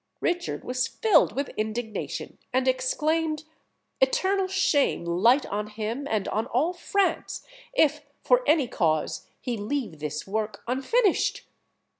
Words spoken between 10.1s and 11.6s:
work unfinished!"